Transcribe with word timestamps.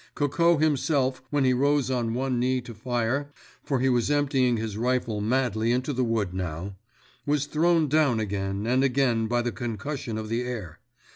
Coco 0.15 0.57
himself, 0.57 1.21
when 1.29 1.43
he 1.43 1.53
rose 1.53 1.91
on 1.91 2.15
one 2.15 2.39
knee 2.39 2.59
to 2.61 2.73
fire 2.73 3.31
(for 3.63 3.79
he 3.79 3.87
was 3.87 4.09
emptying 4.09 4.57
his 4.57 4.75
rifle 4.75 5.21
madly 5.21 5.71
into 5.71 5.93
the 5.93 6.03
wood 6.03 6.33
now), 6.33 6.75
was 7.23 7.45
thrown 7.45 7.87
down 7.87 8.19
again 8.19 8.65
and 8.65 8.83
again 8.83 9.27
by 9.27 9.43
the 9.43 9.51
concussion 9.51 10.17
of 10.17 10.27
the 10.27 10.41
air. 10.41 10.79